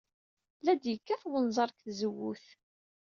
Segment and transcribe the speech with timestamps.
[0.63, 2.45] La d-yekkat wenẓar deg tzewwut.